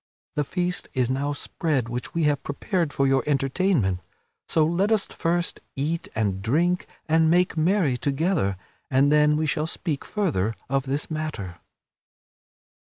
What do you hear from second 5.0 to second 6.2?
first eat